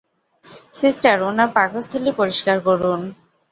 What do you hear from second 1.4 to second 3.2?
পাকস্থলী পরিষ্কার করুন।